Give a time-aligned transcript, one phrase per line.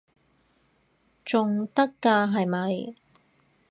[1.25, 2.95] 仲得㗎係咪？